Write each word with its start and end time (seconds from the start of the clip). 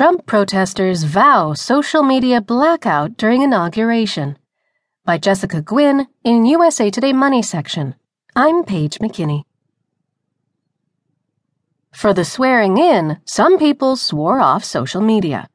Trump 0.00 0.24
protesters 0.24 1.04
vow 1.04 1.52
social 1.52 2.02
media 2.02 2.40
blackout 2.40 3.18
during 3.18 3.42
inauguration. 3.42 4.38
By 5.04 5.18
Jessica 5.18 5.60
Guynn 5.60 6.06
in 6.24 6.46
USA 6.46 6.90
Today 6.90 7.12
Money 7.12 7.42
section. 7.42 7.94
I'm 8.34 8.64
Paige 8.64 8.98
McKinney. 9.00 9.42
For 11.92 12.14
the 12.14 12.24
swearing 12.24 12.78
in, 12.78 13.18
some 13.26 13.58
people 13.58 13.94
swore 13.94 14.40
off 14.40 14.64
social 14.64 15.02
media. 15.02 15.50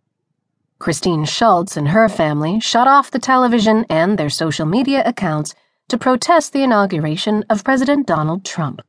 Christine 0.77 1.25
Schultz 1.25 1.75
and 1.75 1.87
her 1.87 2.07
family 2.07 2.59
shut 2.59 2.87
off 2.87 3.09
the 3.09 3.17
television 3.17 3.83
and 3.89 4.15
their 4.15 4.29
social 4.29 4.67
media 4.67 5.01
accounts 5.07 5.55
to 5.87 5.97
protest 5.97 6.53
the 6.53 6.61
inauguration 6.61 7.43
of 7.49 7.63
President 7.63 8.05
Donald 8.05 8.45
Trump. 8.45 8.83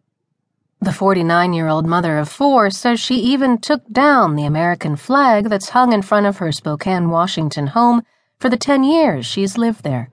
The 0.86 0.92
49 0.92 1.52
year 1.52 1.66
old 1.66 1.84
mother 1.84 2.16
of 2.16 2.28
four 2.28 2.70
says 2.70 3.00
she 3.00 3.16
even 3.16 3.58
took 3.58 3.82
down 3.90 4.36
the 4.36 4.44
American 4.44 4.94
flag 4.94 5.48
that's 5.48 5.70
hung 5.70 5.92
in 5.92 6.00
front 6.00 6.26
of 6.26 6.36
her 6.36 6.52
Spokane, 6.52 7.10
Washington 7.10 7.66
home 7.66 8.04
for 8.38 8.48
the 8.48 8.56
10 8.56 8.84
years 8.84 9.26
she's 9.26 9.58
lived 9.58 9.82
there. 9.82 10.12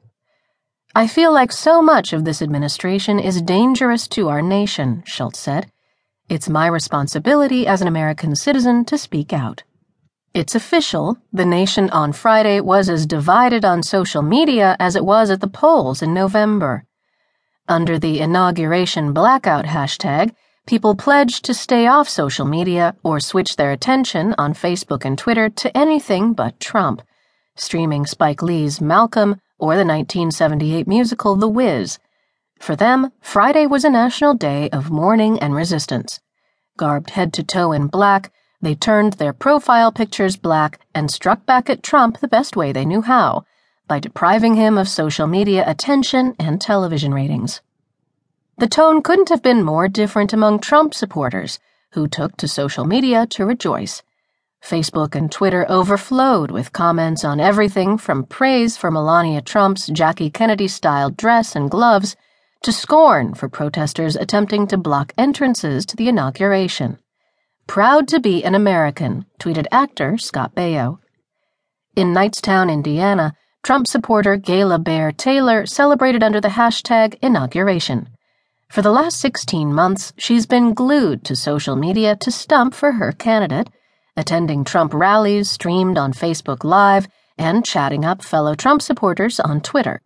I 0.95 1.05
feel 1.05 1.31
like 1.31 1.51
so 1.51 1.83
much 1.83 2.11
of 2.11 2.25
this 2.25 2.41
administration 2.41 3.19
is 3.19 3.43
dangerous 3.43 4.07
to 4.07 4.29
our 4.29 4.41
nation, 4.41 5.03
Schultz 5.05 5.37
said. 5.37 5.71
It's 6.27 6.49
my 6.49 6.65
responsibility 6.65 7.67
as 7.67 7.83
an 7.83 7.87
American 7.87 8.35
citizen 8.35 8.83
to 8.85 8.97
speak 8.97 9.31
out. 9.31 9.61
It's 10.33 10.55
official. 10.55 11.19
The 11.31 11.45
nation 11.45 11.91
on 11.91 12.13
Friday 12.13 12.61
was 12.61 12.89
as 12.89 13.05
divided 13.05 13.63
on 13.63 13.83
social 13.83 14.23
media 14.23 14.75
as 14.79 14.95
it 14.95 15.05
was 15.05 15.29
at 15.29 15.39
the 15.39 15.45
polls 15.45 16.01
in 16.01 16.15
November. 16.15 16.85
Under 17.67 17.99
the 17.99 18.21
inauguration 18.21 19.13
blackout 19.13 19.65
hashtag, 19.65 20.33
people 20.65 20.95
pledged 20.95 21.43
to 21.45 21.53
stay 21.53 21.87
off 21.87 22.07
social 22.07 22.45
media 22.45 22.95
or 23.03 23.19
switch 23.19 23.55
their 23.55 23.71
attention 23.71 24.33
on 24.37 24.53
Facebook 24.53 25.03
and 25.03 25.17
Twitter 25.17 25.49
to 25.49 25.77
anything 25.77 26.33
but 26.33 26.59
Trump, 26.59 27.01
streaming 27.55 28.05
Spike 28.05 28.41
Lee's 28.41 28.79
Malcolm 28.79 29.41
or 29.59 29.75
the 29.75 29.85
1978 29.85 30.87
musical 30.87 31.35
The 31.35 31.49
Wiz. 31.49 31.99
For 32.59 32.75
them, 32.75 33.11
Friday 33.19 33.67
was 33.67 33.83
a 33.83 33.89
national 33.89 34.35
day 34.35 34.69
of 34.69 34.89
mourning 34.89 35.37
and 35.39 35.53
resistance. 35.53 36.21
Garbed 36.77 37.11
head 37.11 37.33
to 37.33 37.43
toe 37.43 37.73
in 37.73 37.87
black, 37.87 38.31
they 38.61 38.73
turned 38.73 39.13
their 39.13 39.33
profile 39.33 39.91
pictures 39.91 40.37
black 40.37 40.79
and 40.95 41.11
struck 41.11 41.45
back 41.45 41.69
at 41.69 41.83
Trump 41.83 42.19
the 42.19 42.27
best 42.27 42.55
way 42.55 42.71
they 42.71 42.85
knew 42.85 43.01
how 43.01 43.43
by 43.87 43.99
depriving 43.99 44.55
him 44.55 44.77
of 44.77 44.87
social 44.87 45.27
media 45.27 45.63
attention 45.67 46.33
and 46.39 46.61
television 46.61 47.13
ratings. 47.13 47.61
The 48.57 48.67
tone 48.67 49.01
couldn't 49.01 49.29
have 49.29 49.41
been 49.41 49.63
more 49.63 49.87
different 49.87 50.31
among 50.31 50.59
Trump 50.59 50.93
supporters, 50.93 51.59
who 51.93 52.07
took 52.07 52.37
to 52.37 52.47
social 52.47 52.85
media 52.85 53.25
to 53.27 53.45
rejoice. 53.45 54.03
Facebook 54.63 55.15
and 55.15 55.31
Twitter 55.31 55.65
overflowed 55.67 56.51
with 56.51 56.71
comments 56.71 57.25
on 57.25 57.39
everything 57.39 57.97
from 57.97 58.23
praise 58.25 58.77
for 58.77 58.91
Melania 58.91 59.41
Trump's 59.41 59.87
Jackie 59.87 60.29
Kennedy 60.29 60.67
style 60.67 61.09
dress 61.09 61.55
and 61.55 61.69
gloves 61.69 62.15
to 62.61 62.71
scorn 62.71 63.33
for 63.33 63.49
protesters 63.49 64.15
attempting 64.15 64.67
to 64.67 64.77
block 64.77 65.13
entrances 65.17 65.85
to 65.87 65.95
the 65.95 66.07
inauguration. 66.07 66.99
Proud 67.65 68.07
to 68.09 68.19
be 68.19 68.43
an 68.43 68.53
American, 68.53 69.25
tweeted 69.39 69.65
actor 69.71 70.17
Scott 70.17 70.53
Baio. 70.53 70.99
In 71.95 72.13
Knightstown, 72.13 72.71
Indiana, 72.71 73.33
Trump 73.63 73.87
supporter 73.87 74.37
Gayla 74.37 74.83
Bear 74.83 75.11
Taylor 75.11 75.65
celebrated 75.65 76.21
under 76.21 76.39
the 76.39 76.49
hashtag 76.49 77.17
inauguration. 77.21 78.09
For 78.73 78.81
the 78.81 78.89
last 78.89 79.17
16 79.17 79.71
months, 79.71 80.13
she's 80.17 80.47
been 80.47 80.73
glued 80.73 81.23
to 81.25 81.35
social 81.35 81.75
media 81.75 82.15
to 82.15 82.31
stump 82.31 82.73
for 82.73 82.93
her 82.93 83.11
candidate, 83.11 83.69
attending 84.17 84.63
Trump 84.63 84.95
rallies 84.95 85.51
streamed 85.51 85.99
on 85.99 86.11
Facebook 86.11 86.63
Live 86.63 87.07
and 87.37 87.63
chatting 87.63 88.03
up 88.03 88.23
fellow 88.23 88.55
Trump 88.55 88.81
supporters 88.81 89.39
on 89.39 89.61
Twitter. 89.61 90.01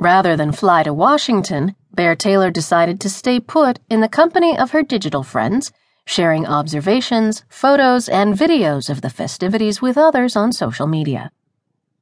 Rather 0.00 0.36
than 0.36 0.50
fly 0.50 0.82
to 0.82 0.92
Washington, 0.92 1.76
Bear 1.94 2.16
Taylor 2.16 2.50
decided 2.50 3.00
to 3.00 3.08
stay 3.08 3.38
put 3.38 3.78
in 3.88 4.00
the 4.00 4.08
company 4.08 4.58
of 4.58 4.72
her 4.72 4.82
digital 4.82 5.22
friends, 5.22 5.70
sharing 6.04 6.48
observations, 6.48 7.44
photos, 7.48 8.08
and 8.08 8.34
videos 8.34 8.90
of 8.90 9.02
the 9.02 9.10
festivities 9.10 9.80
with 9.80 9.96
others 9.96 10.34
on 10.34 10.50
social 10.50 10.88
media. 10.88 11.30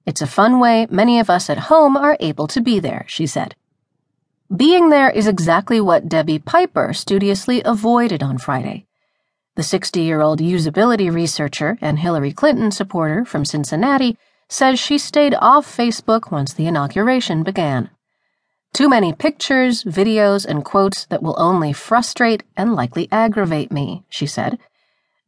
It's 0.07 0.23
a 0.23 0.27
fun 0.27 0.59
way 0.59 0.87
many 0.89 1.21
of 1.21 1.29
us 1.29 1.51
at 1.51 1.69
home 1.69 1.99
are 1.99 2.17
able 2.19 2.47
to 2.47 2.63
be 2.63 2.81
there, 2.81 3.05
she 3.09 3.27
said. 3.27 3.55
Being 4.55 4.91
there 4.91 5.11
is 5.11 5.27
exactly 5.27 5.81
what 5.81 6.09
Debbie 6.09 6.39
Piper 6.39 6.93
studiously 6.93 7.63
avoided 7.65 8.23
on 8.23 8.39
Friday. 8.39 8.87
The 9.57 9.65
60 9.65 10.01
year 10.01 10.21
old 10.21 10.39
usability 10.39 11.13
researcher 11.13 11.77
and 11.81 11.99
Hillary 11.99 12.33
Clinton 12.33 12.71
supporter 12.71 13.25
from 13.25 13.45
Cincinnati 13.45 14.17
says 14.49 14.79
she 14.79 14.99
stayed 14.99 15.35
off 15.41 15.67
Facebook 15.67 16.31
once 16.31 16.53
the 16.53 16.69
inauguration 16.69 17.43
began. 17.43 17.91
Too 18.73 18.89
many 18.89 19.13
pictures, 19.13 19.83
videos, 19.83 20.47
and 20.47 20.65
quotes 20.65 21.07
that 21.07 21.25
will 21.25 21.35
only 21.39 21.73
frustrate 21.73 22.45
and 22.57 22.73
likely 22.73 23.09
aggravate 23.11 23.73
me, 23.73 24.05
she 24.09 24.27
said. 24.27 24.61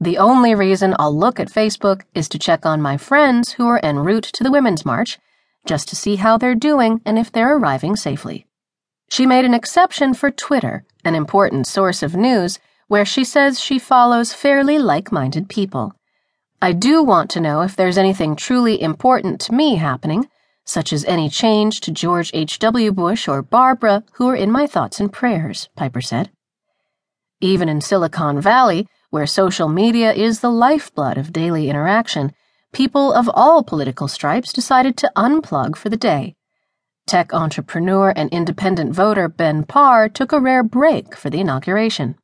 The 0.01 0.19
only 0.19 0.55
reason 0.55 0.95
I'll 0.97 1.17
look 1.17 1.41
at 1.41 1.51
Facebook 1.51 2.03
is 2.15 2.29
to 2.29 2.39
check 2.39 2.65
on 2.65 2.81
my 2.81 2.97
friends 2.97 3.55
who 3.55 3.67
are 3.67 3.81
en 3.83 3.99
route 3.99 4.31
to 4.35 4.45
the 4.45 4.53
Women's 4.53 4.87
March, 4.87 5.19
just 5.67 5.89
to 5.89 5.97
see 5.97 6.17
how 6.17 6.39
they're 6.39 6.55
doing 6.55 7.01
and 7.05 7.19
if 7.19 7.33
they're 7.33 7.57
arriving 7.57 7.97
safely. 7.97 8.48
She 9.09 9.27
made 9.27 9.45
an 9.45 9.55
exception 9.55 10.15
for 10.15 10.31
Twitter, 10.31 10.85
an 11.05 11.15
important 11.15 11.67
source 11.67 12.03
of 12.03 12.15
news, 12.15 12.59
where 12.89 13.05
she 13.05 13.25
says 13.25 13.61
she 13.61 13.79
follows 13.79 14.33
fairly 14.33 14.79
like 14.79 15.11
minded 15.11 15.49
people. 15.49 15.95
I 16.61 16.73
do 16.73 17.03
want 17.03 17.31
to 17.31 17.41
know 17.41 17.63
if 17.63 17.77
there's 17.77 17.99
anything 17.99 18.37
truly 18.37 18.81
important 18.81 19.41
to 19.43 19.55
me 19.55 19.77
happening, 19.77 20.29
such 20.65 20.93
as 20.93 21.05
any 21.05 21.31
change 21.31 21.81
to 21.81 21.91
George 21.91 22.31
H.W. 22.35 22.93
Bush 22.93 23.29
or 23.29 23.43
Barbara, 23.43 24.05
who 24.15 24.29
are 24.29 24.37
in 24.37 24.51
my 24.51 24.67
thoughts 24.67 25.01
and 25.01 25.13
prayers, 25.13 25.69
Piper 25.77 26.01
said. 26.01 26.31
Even 27.41 27.69
in 27.69 27.81
Silicon 27.81 28.41
Valley, 28.41 28.89
where 29.11 29.27
social 29.27 29.69
media 29.69 30.13
is 30.13 30.41
the 30.41 30.51
lifeblood 30.51 31.17
of 31.17 31.33
daily 31.33 31.71
interaction, 31.71 32.33
people 32.73 33.13
of 33.13 33.31
all 33.33 33.63
political 33.63 34.09
stripes 34.09 34.53
decided 34.53 34.97
to 34.97 35.13
unplug 35.17 35.77
for 35.77 35.89
the 35.89 35.97
day. 35.97 36.35
Tech 37.09 37.33
entrepreneur 37.33 38.13
and 38.15 38.29
independent 38.29 38.93
voter 38.93 39.29
Ben 39.29 39.65
Parr 39.65 40.11
took 40.11 40.31
a 40.31 40.39
rare 40.39 40.63
break 40.63 41.17
for 41.17 41.31
the 41.31 41.41
inauguration. 41.41 42.17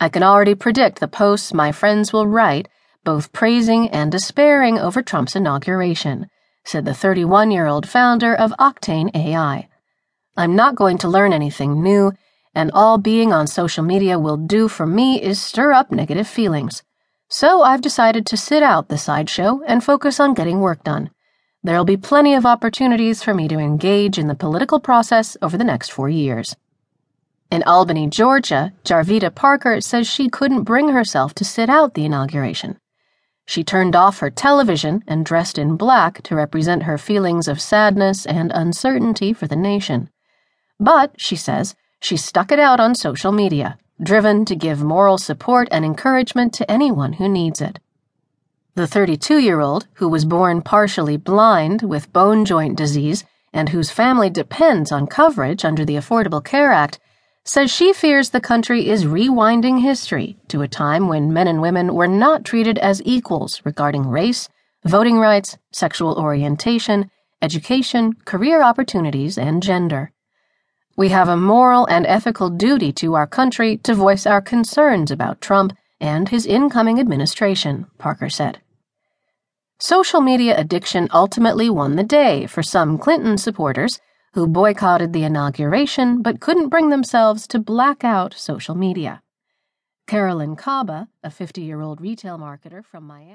I 0.00 0.08
can 0.08 0.22
already 0.22 0.54
predict 0.54 1.00
the 1.00 1.06
posts 1.06 1.52
my 1.52 1.70
friends 1.70 2.10
will 2.10 2.26
write, 2.26 2.66
both 3.04 3.30
praising 3.30 3.90
and 3.90 4.10
despairing 4.10 4.78
over 4.78 5.02
Trump's 5.02 5.36
inauguration, 5.36 6.28
said 6.64 6.86
the 6.86 6.94
31 6.94 7.50
year 7.50 7.66
old 7.66 7.86
founder 7.86 8.34
of 8.34 8.54
Octane 8.58 9.14
AI. 9.14 9.68
I'm 10.34 10.56
not 10.56 10.76
going 10.76 10.96
to 10.96 11.08
learn 11.08 11.34
anything 11.34 11.82
new, 11.82 12.12
and 12.54 12.70
all 12.72 12.96
being 12.96 13.34
on 13.34 13.46
social 13.46 13.84
media 13.84 14.18
will 14.18 14.38
do 14.38 14.68
for 14.68 14.86
me 14.86 15.20
is 15.20 15.38
stir 15.38 15.72
up 15.72 15.92
negative 15.92 16.26
feelings. 16.26 16.82
So 17.28 17.60
I've 17.60 17.82
decided 17.82 18.24
to 18.28 18.38
sit 18.38 18.62
out 18.62 18.88
the 18.88 18.96
sideshow 18.96 19.60
and 19.66 19.84
focus 19.84 20.18
on 20.18 20.32
getting 20.32 20.60
work 20.60 20.84
done. 20.84 21.10
There'll 21.62 21.84
be 21.84 21.98
plenty 21.98 22.34
of 22.34 22.46
opportunities 22.46 23.22
for 23.22 23.34
me 23.34 23.46
to 23.48 23.58
engage 23.58 24.18
in 24.18 24.28
the 24.28 24.34
political 24.34 24.80
process 24.80 25.36
over 25.42 25.58
the 25.58 25.64
next 25.64 25.92
four 25.92 26.08
years. 26.08 26.56
In 27.50 27.62
Albany, 27.64 28.08
Georgia, 28.08 28.72
Jarvita 28.84 29.34
Parker 29.34 29.80
says 29.80 30.06
she 30.06 30.30
couldn't 30.30 30.62
bring 30.62 30.88
herself 30.88 31.34
to 31.34 31.44
sit 31.44 31.68
out 31.68 31.94
the 31.94 32.06
inauguration. 32.06 32.78
She 33.44 33.64
turned 33.64 33.96
off 33.96 34.20
her 34.20 34.30
television 34.30 35.02
and 35.06 35.26
dressed 35.26 35.58
in 35.58 35.76
black 35.76 36.22
to 36.22 36.36
represent 36.36 36.84
her 36.84 36.96
feelings 36.96 37.48
of 37.48 37.60
sadness 37.60 38.24
and 38.24 38.52
uncertainty 38.54 39.32
for 39.32 39.46
the 39.46 39.56
nation. 39.56 40.08
But, 40.78 41.12
she 41.18 41.36
says, 41.36 41.74
she 42.00 42.16
stuck 42.16 42.52
it 42.52 42.58
out 42.58 42.80
on 42.80 42.94
social 42.94 43.32
media, 43.32 43.76
driven 44.02 44.44
to 44.46 44.56
give 44.56 44.82
moral 44.82 45.18
support 45.18 45.68
and 45.70 45.84
encouragement 45.84 46.54
to 46.54 46.70
anyone 46.70 47.14
who 47.14 47.28
needs 47.28 47.60
it. 47.60 47.80
The 48.76 48.86
32 48.86 49.38
year 49.38 49.60
old, 49.60 49.88
who 49.94 50.08
was 50.08 50.24
born 50.24 50.62
partially 50.62 51.16
blind 51.16 51.82
with 51.82 52.12
bone 52.12 52.44
joint 52.44 52.76
disease 52.76 53.24
and 53.52 53.70
whose 53.70 53.90
family 53.90 54.30
depends 54.30 54.92
on 54.92 55.08
coverage 55.08 55.64
under 55.64 55.84
the 55.84 55.96
Affordable 55.96 56.44
Care 56.44 56.70
Act, 56.70 57.00
says 57.44 57.70
she 57.70 57.92
fears 57.92 58.30
the 58.30 58.40
country 58.40 58.88
is 58.88 59.04
rewinding 59.04 59.80
history 59.80 60.36
to 60.46 60.62
a 60.62 60.68
time 60.68 61.08
when 61.08 61.32
men 61.32 61.48
and 61.48 61.60
women 61.60 61.94
were 61.94 62.06
not 62.06 62.44
treated 62.44 62.78
as 62.78 63.02
equals 63.04 63.60
regarding 63.64 64.06
race, 64.06 64.48
voting 64.84 65.18
rights, 65.18 65.58
sexual 65.72 66.14
orientation, 66.14 67.10
education, 67.42 68.14
career 68.24 68.62
opportunities, 68.62 69.36
and 69.36 69.64
gender. 69.64 70.12
We 70.96 71.08
have 71.08 71.28
a 71.28 71.36
moral 71.36 71.86
and 71.86 72.06
ethical 72.06 72.50
duty 72.50 72.92
to 72.94 73.14
our 73.14 73.26
country 73.26 73.78
to 73.78 73.94
voice 73.94 74.26
our 74.26 74.40
concerns 74.40 75.10
about 75.10 75.40
Trump 75.40 75.72
and 76.00 76.28
his 76.28 76.46
incoming 76.46 76.98
administration, 76.98 77.86
Parker 77.98 78.28
said. 78.28 78.60
Social 79.78 80.20
media 80.20 80.58
addiction 80.58 81.08
ultimately 81.12 81.70
won 81.70 81.96
the 81.96 82.02
day 82.04 82.46
for 82.46 82.62
some 82.62 82.98
Clinton 82.98 83.38
supporters 83.38 83.98
who 84.34 84.46
boycotted 84.46 85.12
the 85.12 85.24
inauguration 85.24 86.22
but 86.22 86.40
couldn't 86.40 86.68
bring 86.68 86.90
themselves 86.90 87.46
to 87.48 87.58
black 87.58 88.04
out 88.04 88.34
social 88.34 88.74
media. 88.74 89.22
Carolyn 90.06 90.56
Kaba, 90.56 91.08
a 91.22 91.30
50 91.30 91.62
year 91.62 91.80
old 91.80 92.00
retail 92.00 92.36
marketer 92.36 92.84
from 92.84 93.04
Miami, 93.04 93.26